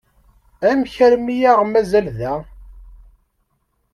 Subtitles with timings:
[0.69, 2.33] Amek armi i aɣ-mazal da?